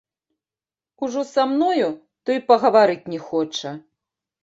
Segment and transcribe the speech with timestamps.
[1.03, 1.89] Ужо са мною,
[2.25, 3.79] то і пагаварыць не хоча.